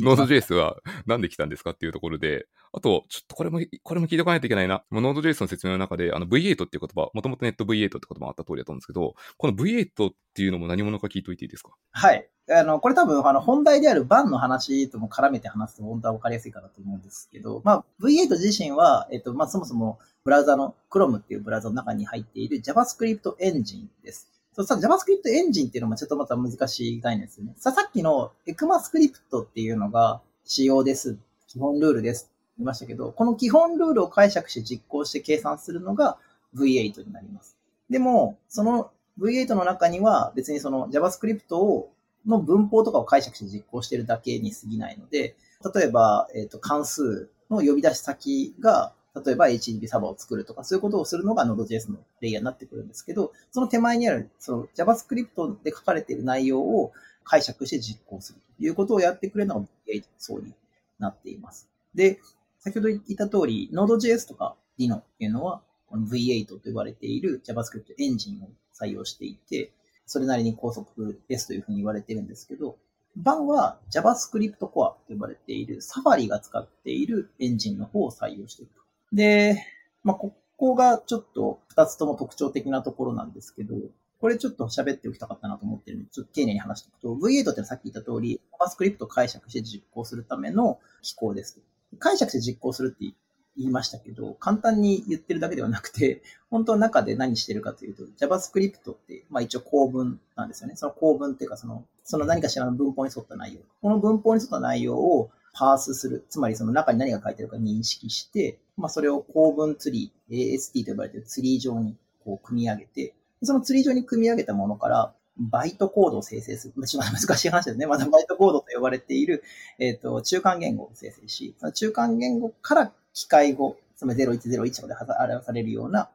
[0.00, 4.84] ノード JS はなんで来たんですかっていうところで、あと、ちょっとこれも、これも聞いておかないといけないな。
[4.92, 11.70] ノード JS の説明の中で、あの V8 っていう言葉、もともとネット V8 って言葉あった通りだと思うんですけど、この V8 っていうのも何者か聞いといていいですか？
[11.92, 12.28] はい。
[12.52, 24.28] あの、これ多分、あの、本題であるバンの話とも絡めて話すと本当は分かりやすいかなと思うんですけど、まあ、V8 自身は、えっと、まあ、そもそもブラウザの Chrome っていうブラウザの中に入っている JavaScript エンジンです。
[24.52, 27.54] そしたら JavaScript エンジンっていうのもちょっとまた難しい概念ですね。
[27.56, 31.18] さ、さっきの ECMAScript っていうのが仕様です。
[31.46, 32.30] 基本ルールです。
[32.58, 36.18] 言いましたけど、この基本ルールを解釈して実行して計算するのが
[36.54, 37.56] V8 になります。
[37.88, 41.90] でも、その V8 の中には別にその JavaScript を
[42.26, 45.36] の文法とかを解釈して実行してるだけに過ぎないので、
[45.74, 56.92] 例えば、えっ、ー、と、関数の呼び出し先が例えば HTTP サーバーを作るとか、そういうことをするのが Node.js のレイヤーになってくるんですけど、その手前にある、その JavaScript で書かれている内容を
[57.24, 60.54] 解釈して実行するということをやってくれるのが V8 そうに
[60.98, 61.68] なっています。
[61.94, 62.20] で、
[62.60, 69.72] 先ほど言った通り、Node.js とか Dino っていうのは、この V8 と呼ばれている JavaScript エンジンを採用していて、
[70.06, 72.76] それなりに高速ですというふうに言われてるんですけど、
[73.16, 78.80] 版は JavaScript Core と呼ばれている Safari が使っているエンジンの方を採用していると。
[79.12, 79.64] で、
[80.02, 83.74] まあ、ここがちょっと二つとも特徴的なところなんですけど、
[84.20, 91.58] これちょっと喋っておきたかったなと思ってるので、ちょっと丁寧に話しておくと、V8 ってさっき言った通り、JavaScript を解釈して実行するための機構です。
[91.98, 93.14] 解釈して実行するって
[93.56, 100.76] 言いましたけど、簡単に言ってるだけではなくて、本当は中で何してるかというと、JavaScript って、まあ一応構文なんですよね。
[100.76, 103.60] その構文っていうか、その、その何かしらの文法に沿った内容。
[103.80, 106.24] この文法に沿った内容をパースする。
[106.28, 116.74] つまりその中に何が書いてあるか認識して、まあ、それを構文ツリー、AST と呼ばれているツリー上にこう組み上げて、そのツリー上に組み上げたものから、バイトコードを生成する。
[116.84, 117.86] 一番難しい話ですね。
[117.86, 119.42] まだバイトコードと呼ばれている、
[119.78, 126.10] えっ、ー、と、中間言語を生成し、その中間言語から機械語、つまり0101まで表されるような、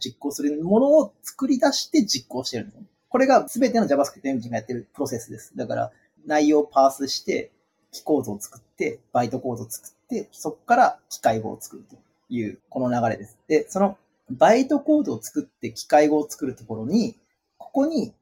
[0.00, 2.82] 実行するものを作り出して実行してるんです。
[3.08, 5.56] これが全ての JavaScript エンジンがやってるプロセスです。
[5.56, 5.92] だから、
[6.26, 7.52] 内容をパースして、
[7.92, 11.96] 機構図を作って、バイトコードを作って、そこから機械語を作ると
[12.28, 13.38] いう、この流れです。
[13.48, 13.96] で、その
[14.30, 17.16] バイトコードを作って機械語を作るところに、
[17.58, 18.12] ここに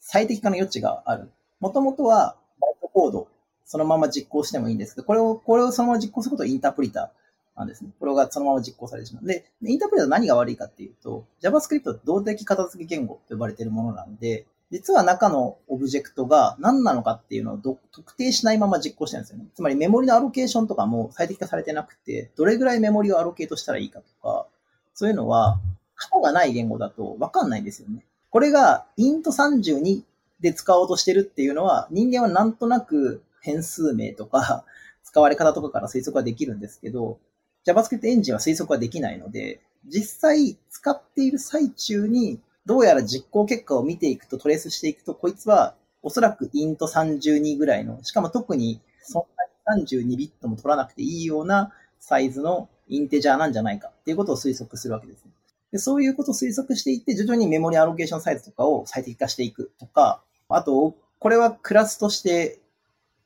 [0.00, 1.30] 最適化の余地がある。
[1.60, 3.28] もともとはバイトコード、
[3.66, 7.20] そのまま実行してもいいんですけど、これを、これをそのまま実行することをインタープリター、
[7.60, 7.90] なんですね。
[8.00, 9.26] これがそのまま実行されてしまう。
[9.26, 19.46] で、インタープレーター何が悪いかっていうと、JavaScript は動的片付け言語と呼ばれているものなんで、実は中のオブジェクトが何なのかっていうのを特定しないまま実行してるんですよね。
[19.54, 24.46] つまりメモリのアロケーションとかも最適化されてなくて、どれぐらいメモリをアロケートしたらいいかとか、
[24.94, 25.58] そういうのは
[25.96, 28.04] 過去がない言語だとわかんないんですよね。
[28.30, 30.02] これが int32
[30.38, 34.64] で使おうとしてるっていうのは、人間はなんとなく変数名とか
[35.02, 37.18] 使われ方とかから推測はできるんですけど、
[37.66, 42.38] JavaScript エンジンは推測はできないので、実際使っている最中に
[42.70, 55.32] どうやら実行結果を見ていくと、トレースしていくと、こいつはおそらく int32 ぐらいの、しかも特にそんなに32ビットも取らなくていいようなサイズのインテジャーなんじゃないかっていうことを推測するわけですね。
[55.72, 62.60] でそういうことを推測していって、徐々にメモリアロケーションサイズとかを最適化していくとか、あと、これはクラスとして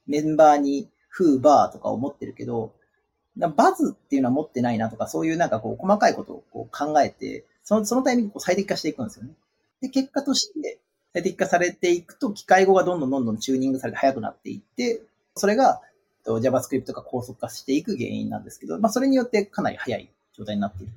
[0.06, 2.72] メンバーにフーバーとかを持ってるけど、
[3.36, 9.32] バズっていうのは持ってないなとか、そういうなんかこう細かいことをこう考えて、そのそのタイミングを最適化していくんですよね。
[9.80, 10.78] で、結果として
[11.12, 15.00] 最適化されていくと、機械語がどんどんどんどんチューニングされて速くなっていって、
[15.34, 15.80] それが
[16.26, 20.92] JavaScript が高速化していく原因なんですけど、まあそれによってかなり速い状態になっている。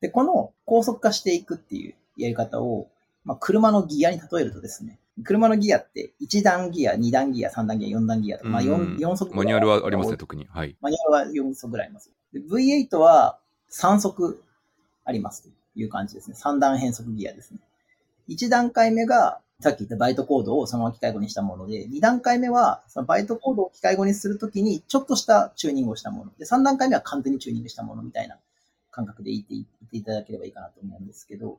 [0.00, 2.88] で、この高速化していくっていうやり方を、
[3.24, 10.46] まあ車のギアに例えるとですね、車のギアって1段ギア、2段ギア、3段ギア、4段ギアとか、まあ 4, 4速マニュアルはありますね、特に。
[10.46, 10.76] はい。
[10.80, 12.10] マニュアルは4速ぐらいあります。
[12.34, 13.38] V8 は
[13.70, 14.42] 3速
[15.04, 16.36] ありますという感じですね。
[16.38, 17.58] 3段変速ギアですね。
[18.28, 26.32] 1段階目が、さっき言ったバイトコードをそのまま機械語にしたもので、2段階目は、そのバイトコードを機械語にするときに、ちょっとしたチューニングをしたもの。
[26.38, 28.38] で、3段階目は完全にチューニングしたものみたいな
[28.90, 29.44] 感覚で言っ
[29.90, 31.58] ていただければいいかなと思うんですけど、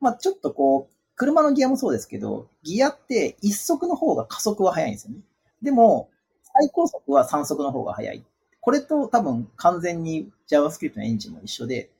[0.00, 5.18] まあちょっとこう、車のギアもそうですけど、ギアって1速の方が加速は速いんですよね。
[5.62, 6.08] でも、
[6.54, 8.24] 最高速は3速の方が速い。
[8.60, 11.90] これと多分完全に JavaScript のエンジンも一緒で、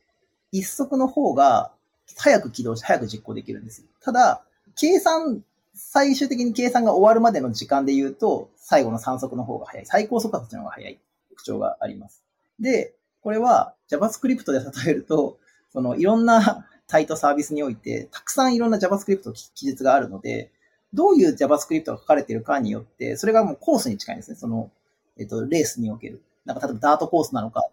[0.52, 1.72] 1速の方が
[2.16, 3.84] 早く起動して早く実行できるんです。
[4.00, 4.42] ただ、
[4.76, 5.42] 計算、
[5.74, 9.86] 最終的に計算が終わるまでの時間で言うと、最後の3速の方が早い。
[9.86, 10.98] 最高速はそっちの方が早い
[11.30, 12.22] 特徴があります。
[12.58, 15.38] で、これは JavaScript で例えると、
[15.72, 20.50] そのいろんな サイトサービスにおいて、たくさんいろんな JavaScript 記述があるので、
[20.92, 24.36] どういう JavaScript が書かれているかによって、それがもうコースに近いんですね。
[24.36, 24.70] その、
[25.16, 26.20] えっと、レースにおける。
[26.44, 27.64] なんか例えばダートコースなのか、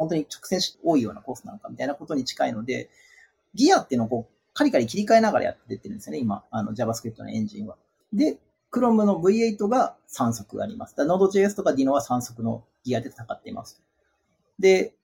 [0.00, 2.88] 本当に直線多いようなコースなのかみたいなことに近いので、
[3.54, 7.76] ギアっていうのをこう、カリカリ切り替えながらやってってるんですよね、今、あの JavaScript のエンジンは。
[8.14, 8.38] で、
[8.72, 10.94] Chrome の V8 が3速あります。
[10.96, 13.82] Node.js とか Dino は3速のギアで戦っています。
[14.58, 14.94] で、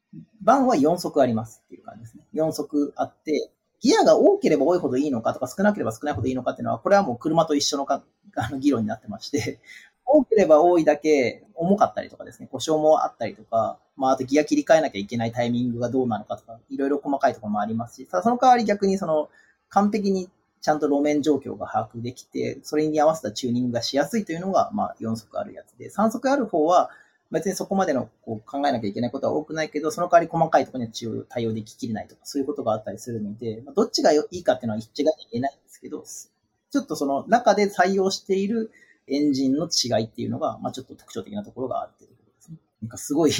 [0.40, 2.24] バンは4速ありますっていう感じですね。
[2.32, 8.02] 4速あって、ギアが多ければ多いほどいいのかとか少なければ少ないほどいいのかっていうのは、これはもう車と一緒のか
[8.36, 9.60] あの議論になってまして、
[10.06, 19.28] 多ければ多いだけ重かったりとかですね、故障もあったりとか、まあ、あとギア切り替えなきゃいけないタイミングがどうなのかとか、いろいろ細かいところもありますし、ただその代わり逆にその、
[19.68, 20.28] 完璧に
[20.60, 26.90] ちゃんと路面状況が把握できて、それに合わせたチューニングがしやすいというのが、まあ、4速あるやつで、3速ある方は、
[27.32, 38.70] 別にそこまでのこう考えなきゃいけないことは多くないけど、その代わり細かいところには対応でききれないとか、そういうことがあったりするので、まあ、どっちがいいかっていうのは一致が言えないんですけど、ちょっとその中で採用している
[39.08, 42.56] エンジンの違いっていうのが、まあちょっと特徴的なところがあるっていうことですね。
[42.82, 43.32] なんかすごい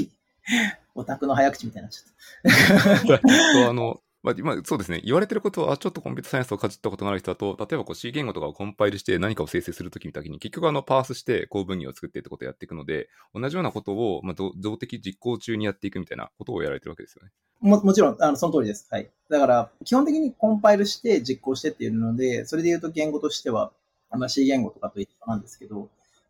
[0.95, 3.21] オタクの早口みたいになっちゃっ
[3.63, 3.69] た。
[3.69, 5.01] あの、まあ、今、そうですね。
[5.05, 17.31] 言われてることは、ちょっとコンピュータサイエンスをかじったことがある人だと、例えばこう C 言語とかをコンパイルして何かを生成するときに時に、結局あのパースして構文義を作ってってことをやっていくので、同じようなことを、まあ、動的実行中にやっていくみたいなことをやられてるわけですよね。
[17.61, 18.89] も、もちろん、あの、その通りです。
[18.91, 19.09] はい。
[19.29, 23.73] だから、基本的にコンパイルして実行してっていうので、それで言うと言語としては、まあ、
[24.29, 25.89] C 言語とかと一緒なんですけど、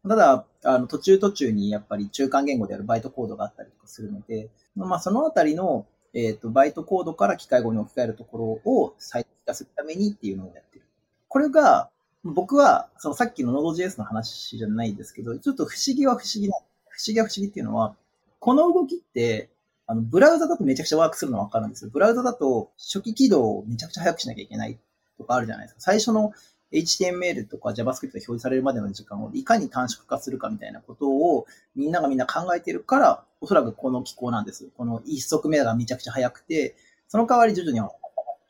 [0.09, 10.85] ただ、あの、途中途中にやっぱり中間言語であるバイトコードがあったりとかするので、まあ、そのあたりの、えっ、ー、と、バイトコードから機械語に置き換えるところを最適化するためにっていうのをやってる。
[11.29, 11.91] これが、
[12.25, 16.57] 僕は、そのさっきの Node.js の話じゃないですけど、ちょっと不思議は不思議な、
[16.89, 17.95] 不思議は不思議っていうのは、
[18.39, 19.51] この動きって、
[19.87, 21.91] あの、ブラウザだとめちゃくちゃワークするのはわかるんですよ。
[21.93, 24.79] ブラウザだと初期起動をめちゃくちゃ早くしなきゃいけない
[25.19, 25.81] とかあるじゃないですか。
[25.81, 26.33] 最初の
[26.73, 34.69] HTML とか JavaScript が表示されるまでの時間をいかに短縮化するかみたいなことをみんながみんな考えてるから、おそらくこの機構なんです。
[34.77, 36.75] この一足目がめちゃくちゃ早くて、
[37.09, 37.89] その代わり徐々に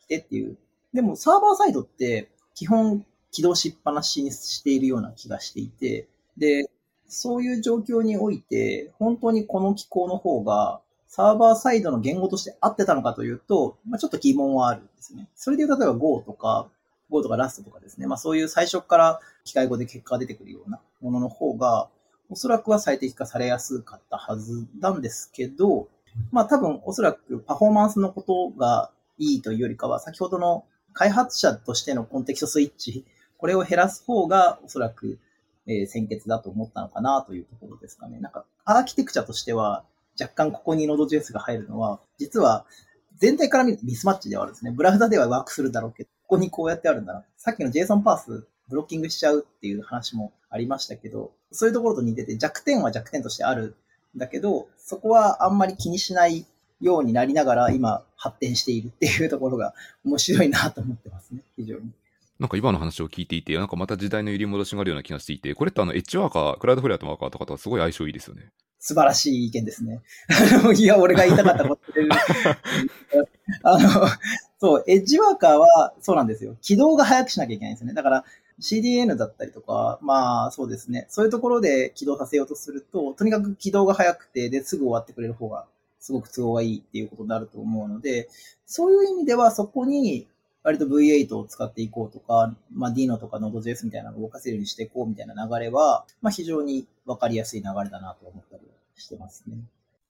[0.02, 0.56] 来てっていう。
[0.94, 6.70] でもサーバーサイドって基本起動しっぱなしにしているような気がしていて、で、
[7.08, 15.28] そういう状況において、本当にこの機構の方がサーバーサイドの言語として合ってたのかというと、まあ、ちょっと疑問はあるんですね。
[15.34, 16.68] それで例えば Go とか
[17.10, 21.88] Go とか Rust とかですね、まあそういう最初から機械語で結果が出てくるようなものの方が、
[22.28, 25.88] おそらくは最適化されやすかったはずなんですけど、
[26.32, 33.04] まあ多分おそらくパフォーマンスのことがいいというよりかは、先ほどの開発者としてのコンテキストスイッチ、
[33.38, 35.18] これを減らす方がおそらく、
[35.66, 38.18] えー、先決だと思ったのかなというところですかね。
[38.18, 39.84] なんかアーキテクチャとしては、
[40.18, 42.64] 若干ここに Node.js が入るのは、実は
[43.18, 44.70] 全体から見るとミスマッチではあるんですね。
[44.70, 47.24] ブラウザではワークするだろうけど、ここにこうやってあるんだな。
[47.36, 53.76] さっきの JSON パースブロッキングしちゃうっていう話もありましたけど、そういうところと似てて弱点は弱点としてある
[54.16, 56.44] んだけど、そこはあんまり気にしない
[56.80, 59.72] ようになりながら今発展しているっていうところが
[60.04, 61.92] 面白いなと思ってますね、非常に。
[62.38, 68.50] なんか今の話を聞いていて、なんかまた時代の揺り戻しがあるような気がしていて、これってあのエッジワーカー、クラウドフレアとワーカーとかとはすごい相性いいですよね。
[68.78, 70.00] 素晴らしい意見ですね。
[70.76, 72.02] いや、俺が言いたかったことで。
[73.64, 74.06] あの、
[74.58, 76.56] そう、エッジワーカーはそうなんですよ。
[76.62, 77.94] 起動が早くしなきゃいけないんですよね。
[77.94, 78.24] だから、
[78.58, 81.06] CDN だったりとか、まあそうですね。
[81.10, 85.66] そういうところで起動させようとすると、とにかく起動が早くて、で、すぐ終わってくれる方が、
[86.00, 88.28] すごく都合がいいっていうことになると思うので、
[88.64, 90.26] そういう意味ではそこに、
[90.62, 98.62] 割と V8 を使っていこうとか、まあ Dino とか Node.js みたいなのを動かせるようにしていこうみたいな流れは、まあ非常にわかりやすい流れだなと思ったり
[98.96, 99.58] してますね。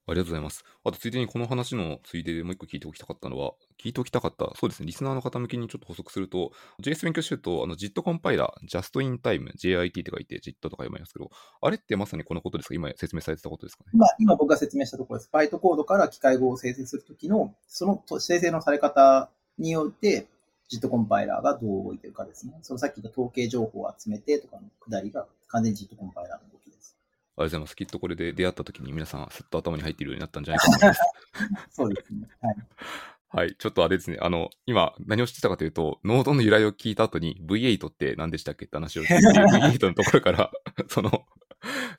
[0.08, 0.64] ありがとうございます。
[0.84, 12.74] あと、ついでにこの話のついででもう一個聞いておきたかったのは、聞いておきたかった、そうですね、リスナーの方向けにちょっと補足すると、JS 勉強してると、あの JIT コンパイラー、Just in Time、JIT って書いて JIT とか読みますけど、あれってまさにこのことですか？
[12.74, 13.90] 今説明されてたことですかね？
[13.94, 15.30] 今、今僕が説明したところです。
[15.32, 20.28] バイトコードから機械語を生成するときの、その生成のされ方によって、
[20.72, 22.58] JIT コンパイラーがどう動いてるかですね。
[22.62, 26.65] そのさっき言った統計情報を集めてとかのくだりが完全に JIT コンパイラーの動き。
[27.38, 27.76] ありがとうございます。
[27.76, 31.00] きっとこれで出会った時に皆さん、すっと頭に入っているようになったんじゃないかと思います。
[31.70, 32.26] そうですね。
[32.40, 32.56] はい。
[33.28, 33.54] はい。
[33.58, 34.16] ちょっとあれですね。
[34.22, 40.50] あの、今、何をしてたかというと、ノードの由来を聞いた後に V8 って何でしたっけって話をしていて、 V8 のところから、
[40.88, 41.26] その、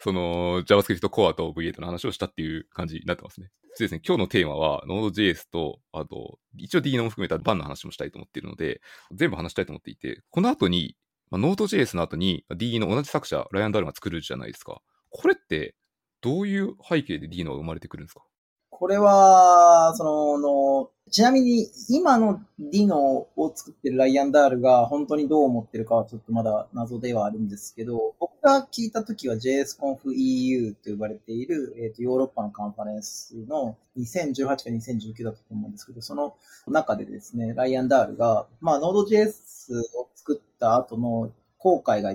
[0.02, 3.52] その JavaScript Core と V8 の話をしたっていう感じになってますね。
[3.74, 4.02] そうですね。
[4.04, 10.96] 今日のテーマは Node.js と、あと、一応 D ノも含めたバンの話もしたいと思っているので、全部話したいと思っていて、この後に、
[11.30, 14.82] まあ、Node.js の後に D の同じ作者、ライアン・ダールが作るじゃないですか。
[15.20, 15.74] これって
[16.22, 18.22] どういう背景で D のは生まれてくるんですか？
[18.70, 36.36] これは、その、のちなみに今の D のを作ってるライアン・ダールが本当にどう思ってるかはちょっとまだ謎ではあるんですけど、僕が聞いたときは JSConf EU と呼ばれている、えーと、ヨーロッパのカンファレンスの2018か2019だったと思うんですけど、その
[36.68, 42.14] 中でですね、ライアン・ダールが、まあ、Node.js を作った後の後悔が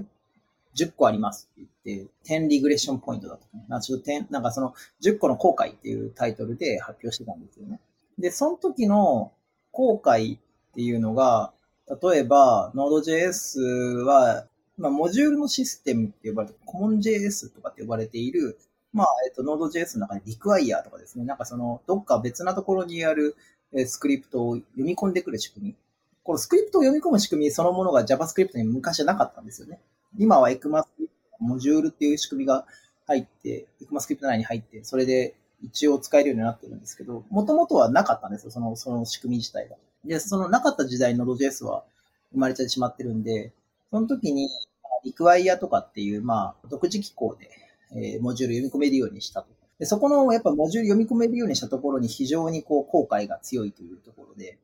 [0.77, 3.87] 10個ありますって言って、10リグレッションポイントだとか、なんか
[4.31, 7.81] なんかその10個の後悔っていうタイトルで発表してたんですよね。
[8.19, 9.33] で、その時の
[9.71, 10.41] 後悔っ
[10.75, 11.53] ていうのが、
[11.89, 14.47] 例えば Node.js は、
[14.79, 18.59] まあ、モジュールのシステムって呼ばれて、CommonJS とかって呼ばれている、
[18.93, 23.37] まあ、えっと、Node.js の中で Require とかですね、なんかその、どっか別なところにある
[23.87, 25.75] スクリプトを読み込んでくる仕組み。
[26.23, 29.81] このスクリプトを読み込む仕組みそのものが JavaScript に昔はなかったんですよね。
[30.19, 30.85] 今は ECMAScript
[31.41, 32.67] モジュールっていう仕組みが
[33.07, 39.77] 入って、ECMAScript 内に入って、それで一応使えるようになってるんですけど、もともとはなかったんですよ、その、その仕組み自体が。
[40.05, 41.85] で、そのなかった時代の Node.js は
[42.33, 43.53] 生まれてしまってるんで、
[43.91, 44.49] その時に、
[45.05, 47.51] リクワイアとかっていう、まあ、独自機構で、
[47.95, 49.49] えー、モジュール読み込めるようにしたと。
[49.79, 54.59] で、そこの、やっぱモジュール読み込めるようにしたところに非常にこう、後悔が強いというところで、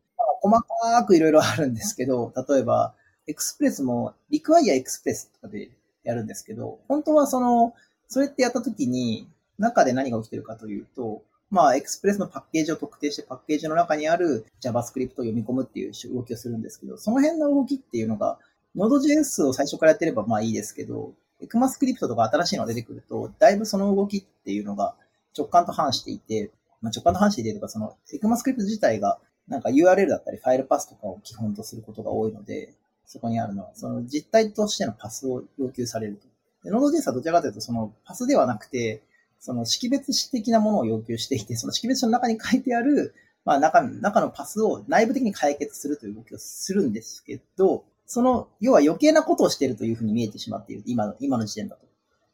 [0.45, 2.95] まあ、細かくいろいろあるんですけど、例えば、
[3.29, 5.71] エクスプレスも、リクワイアエクスプレスとかで
[6.03, 7.75] やるんですけど、本当はその、
[8.09, 18.39] それってやったときに、中で何が起きてるかというと、まあ、エクスプレスのパッケージを特定して、パッケージの中にある JavaScript を読み込むっていう動きをするんですけど、その辺の動きっていうのが、
[18.77, 21.13] Node.js を最初からやってればまあいいですけど、
[21.43, 24.95] ECMAScript とか新しいのが出てくると、だいぶその動きっていうのが
[25.37, 32.75] 直感と反していて、まあ、直感と反していてとか、その ECMAScript 自体がなんか URL だったりファイルパスとかを基本とすることが多いので、
[33.09, 36.29] そこにあるのは、その実体としてのパスを要求されると。
[36.63, 39.03] で、Node.js はどちらかというと、そのパスではなくて、
[39.41, 43.15] その識別子的なものを要求していて、その識別書の中に書いてある、
[43.47, 50.83] まあ中、中のパスを内部的に解決するという動きをするんですけど、その、要は余計なことをしているというふうに見えてしまっている。
[50.87, 51.87] 今の、今の時点だと。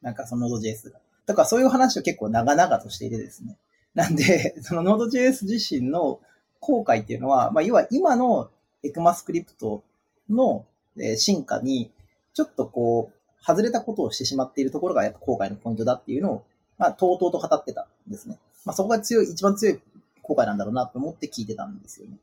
[0.02, 0.98] なんかその Node.js が。
[1.26, 3.56] だからそういう話を結構長々としていてですね。
[3.94, 6.20] なんで、 その Node.js 自身の
[6.58, 8.50] 後悔っていうのは、まあ要は今の
[8.84, 9.82] ECMAScript
[10.30, 10.64] の
[11.16, 11.90] 進化に、
[12.32, 16.44] ちょっとこう、外れたことをしてしまっているところがやっぱ後悔のポイントだっていうのを、
[16.78, 18.38] まあ、とうとうと語ってたんですね。
[18.64, 19.80] まあ、そこが強い、一番強い
[20.22, 22.16] 後悔なんだろうなと思って聞いてたんですよね。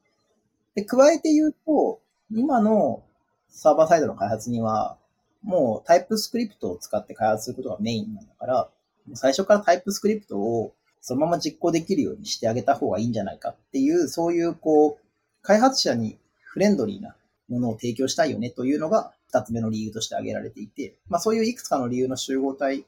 [0.75, 1.99] で、加えて言うと、
[2.31, 3.03] 今の
[3.49, 4.97] サーバーサイドの開発には、
[5.43, 8.69] もうタイプスクリプトを使って開発することがメインなんだから、
[9.13, 15.05] 最初からタイプスクリプトをそのまま実行できるようにしてあげた方がいいんじゃないかっていう、そういうこう、
[15.41, 17.15] 開発者にフレンドリーな
[17.51, 22.85] ものを提供したいよねというのが二つ目の理由として挙げられていて、まあそういういくつかの理由の集合体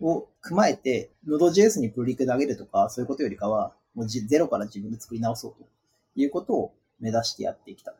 [0.00, 5.66] を踏まえて、Node.js にプリクであげるとか、そういうことよりかは、もうゼロから自分で作り直そうと
[6.16, 7.94] いうことを目指してやってきた。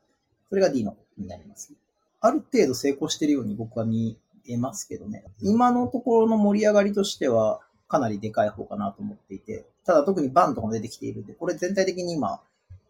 [0.48, 1.72] それが D のになります。
[2.20, 4.16] ある程度成功しているように僕は見
[4.48, 5.24] えますけどね。
[5.40, 12.40] 今のところの盛り上がりとしては、かなりでかい方かなと思っていて、ただ特にバンとかも出てきているんで、これ全体的に今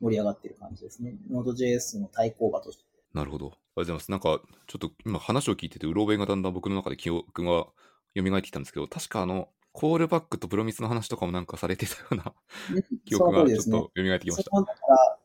[0.00, 1.14] 盛り上がっている感じですね。
[1.30, 2.87] Node.js の対抗馬として。
[3.14, 3.46] なるほど。
[3.46, 4.10] ありがとうございます。
[4.10, 7.66] なんか、ちょっと今話を聞いてて、うろ覚えがだんだん僕の中で記憶が
[8.16, 12.34] 蘇ってきたんですけど、確かあの、コールバックとプロミスの話とかもなんかされてたような
[13.04, 14.50] 記憶がちょっと蘇ってきました。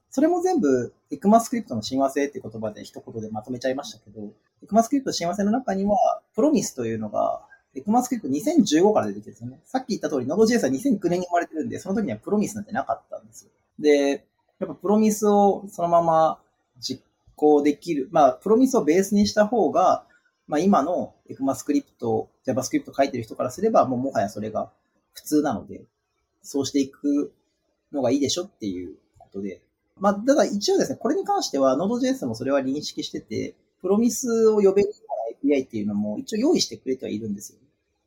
[0.10, 4.32] それも全部、 ECMAScript の親和性っていう言葉で一言でまとめちゃいましたけど、
[4.62, 7.42] ECMAScript 親和性の中には、 Promise というのが、
[7.74, 9.60] ECMAScript 2015から出てきてるんですよね。
[9.66, 13.52] さっき言った通り、Node.js は2009年に生まれてるんで、その時には Promise なんてなかったんですよ。
[13.80, 14.24] で、
[14.60, 16.40] やっぱ Promise をそのまま
[16.80, 17.04] 実
[17.36, 20.06] 行できる、まあ、 Promise をベースにした方が、
[20.48, 24.72] まあ、今の ECMAScript、JavaScript 書いてる人からすれば、もうもはやそれが
[25.14, 25.84] 普通なので、
[26.42, 27.34] そうしていく
[27.92, 29.62] のがいいでしょっていうことで、
[30.00, 34.94] まあ、ただ一応ですね、これに関しては Node.js もそれは認識してて、プロミスを呼べるよ
[35.44, 37.60] うな API っていうのも一応用意してくれてはいるんですよ。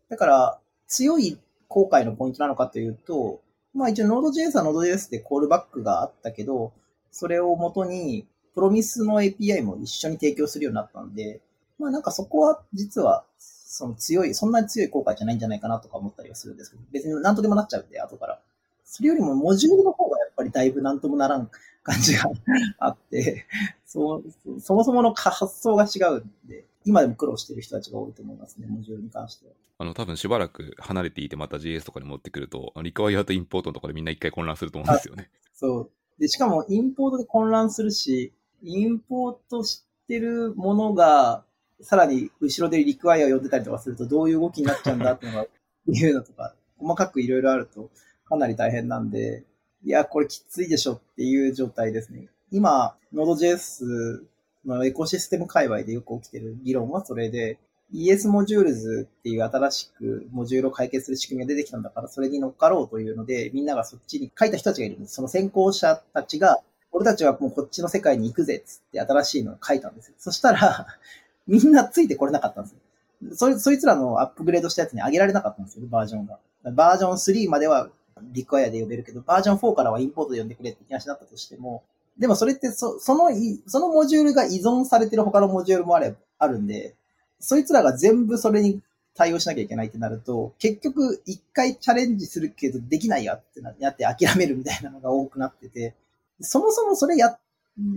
[0.09, 0.59] だから、
[0.89, 3.41] 強い後悔のポイントなのかというと、
[3.75, 6.73] まあ一応 Node.js は Node.js でコールバックがあったけど、
[7.11, 11.43] それをもとに、プロミスの API も一緒に提供するようになったんで、
[11.79, 18.41] まあなんかそこは実は、その強い、そんなに強い後悔じゃないんじゃないかなとか思ったりはするんですけど、別に何とでもなっちゃうんで、後から。
[18.83, 21.51] それよりもモジュールの方がやっぱりだいぶ何ともならん
[21.83, 22.31] 感じが
[22.79, 23.45] あって、
[23.85, 24.23] そ
[24.59, 29.53] そもそもの発想が違うんで、今でも苦労してる人たちが多いと思いますね、モジュールに関しては。
[29.79, 35.29] あの、多分しばらく離れていて、また JS とかに持ってくると、リクワイアとインポートのところでみんな一回混乱すると思うんですよね。
[35.53, 35.91] そう。
[36.19, 38.33] で、しかもインポートで混乱するし、
[38.63, 41.45] インポートしてるものが、
[41.81, 45.47] さらに後ろでリクワイアを呼んでたりとかすると、どういう動きになっちゃうんだっていうのが、
[45.89, 47.91] いうのとか、細かくいろいろあると、
[48.25, 49.45] かなり大変なんで、
[49.85, 52.29] いや、これきついでしょっていう状態ですね。
[52.51, 54.25] 今、Node.js
[54.65, 57.59] のエコシステム界隈でよく起きてる議論はそれで、
[57.95, 65.15] ES モジュールズっていう新しくモジュールを解決する仕組みが出てきたんだから、それに乗っかろうというので、みんながそっちに書いた人たちがいるんです。
[65.15, 66.61] その先行者たちが、
[66.97, 70.15] 俺たちはもうこっちの世界に行くぜっつって新しいのを書いたんですよ。
[70.17, 70.87] そしたら
[71.47, 73.37] みんなついてこれなかったんですよ。
[73.37, 76.39] そそいつらのアップグレードしたやつに上げられなかったんですよ、バージョンが。
[76.73, 77.91] バージョン3までは
[78.33, 81.83] リクワイアで呼べるけど、バージョン4からはインポートで呼んでくれって話になったとしても、
[82.19, 83.29] でもそれってそ、その、
[83.67, 86.95] そのモジュールが依存されてる他のモジュールもあれ、あるんで、
[87.41, 88.81] そいつらが全部それに
[89.15, 95.95] 対応しなきゃいけないってなると、結局一回チャレンジするけどできないやってなって諦めるみたいなのが多くなってて、
[96.41, 97.39] そもそもそれや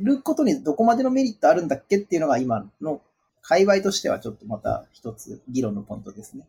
[0.03, 3.01] ることにどこまでのメリットあるんだっけっていうのが今の
[3.41, 6.47] 界隈としてはちょっとまた一つ議論のポイントですね。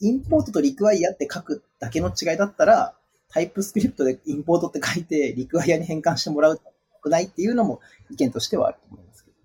[0.00, 2.94] インポートとリクワイアって書くだけの違いだったら、
[3.28, 6.60] タイプスクリプトでインポートって書いて、リクワイアに変換してもらう
[7.02, 9.36] くないっていうのも意見としてはあると思いますけど。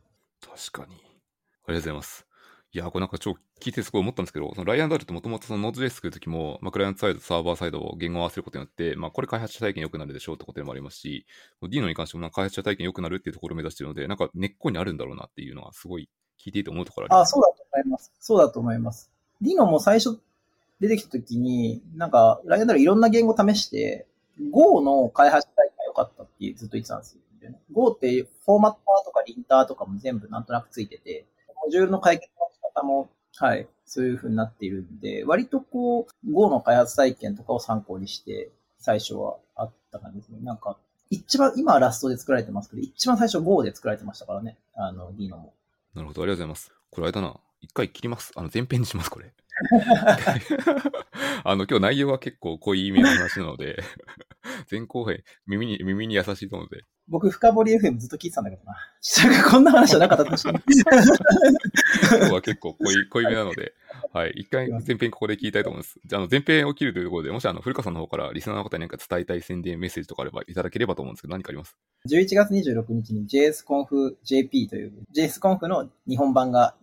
[0.56, 0.96] 確かに。
[0.96, 2.26] ありがとうございます。
[2.72, 11.26] いや、これなんか超聞いてすごい思ったんですけど、そのライアンダルってもともとその Node.js 作るときも、まあ、クライアントサイド、サーバーサイドを言語を合わせることによって、まあ、これ開発者体験良くなるでしょうってことでもありますし、
[11.62, 16.10] ディーノに関してもなんか開発者体験良くなるっていうところを目指しているので、なんか根っこにあるんだろうなっていうのはすごい
[16.44, 17.30] 聞いていて思うところあります。
[17.30, 18.12] あ、そうだと思います。
[18.20, 19.12] そうだと思います。
[19.42, 20.20] ディーノも最初
[20.80, 24.06] 出てきたときに、なんか、ライアンダルいろんな言語試して、
[24.52, 27.22] Go の開発者体験が良かったってずっと言ってたんですよ。
[27.72, 31.26] Go ってフォーマッターとかリンターとかも全部なんとなくついてて、
[31.64, 40.40] モジュールの解決の仕方も、はい、そういう風になっているんで、割とこう、Go の開発体験とかを参考にして、最初はあった感じですね。
[40.42, 40.78] なんか、
[41.10, 44.58] 一番、今はラストで作られてますけど、一番最初 Go で作られてましたからね。
[44.76, 45.54] あの、ディーノも。
[45.94, 46.72] なるほど、ありがとうございます。
[46.90, 47.40] これあれだな。
[47.62, 48.32] 一回切ります。
[48.36, 49.34] あの、前編にします、これ。
[51.44, 53.84] あの、今日内容は結構濃い意味の話なので
[54.70, 58.76] 前後編、耳に、耳に優しいと思うので、僕、深掘り FM ずっと聞いてたんだけどな。
[59.50, 60.50] こんな話じゃなかったとして。
[60.50, 60.60] 今
[62.28, 63.74] 日は結構濃い、濃いめなので、
[64.12, 64.32] はい。
[64.36, 66.00] 一回前編ここで聞きたいと思います。
[66.06, 71.78] じゃあ、の前編を切るというところで、もしあの、古川さんの方からリスナーの方に何か伝えたい宣伝メッセージとかあればいただければと思うんですけど、何かあります
[72.10, 76.76] ?11 月26日に JSConfJP という、JSConf の日本版が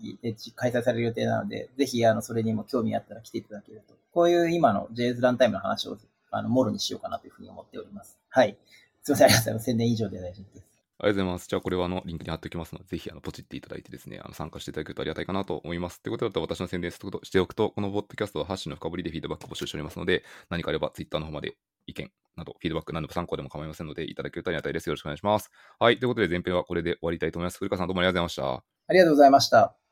[0.57, 3.95] 開催される予定なので、ぜひ、あの、それにも興味あったら来ていただけると。
[4.13, 5.99] こういう今の JS ランタイムの話を、
[6.31, 8.19] あの、もろにしようかなというふうに思っております。
[8.31, 8.57] はい。
[9.05, 9.65] すみません、ありがとうございます。
[9.67, 10.67] 宣伝以上で大丈夫です。
[10.99, 11.49] ありがとうございます。
[11.49, 16.01] じゃあ、これはあのリンクに貼っておきますので、ぜひあのポチっていただいてですね、あの参加していただけるとありがたいかなと思います。
[16.01, 24.89] ということだったら私の宣伝しておくと、このポッドキャストはハッシュの深掘りでフィードバック募集しておりますので、何かあれば Twitter の方まで意見など、フィードバック何でも参考でも構いませんので、いただけるとありがたいです。
[24.89, 25.51] よろしくお願いします。
[25.79, 25.99] はい。
[25.99, 27.59] ということで、前編はこれで終わりたいと思います。
[27.59, 28.65] 古川さん、どうもありがとうございました。
[28.87, 29.84] ありがとうございました。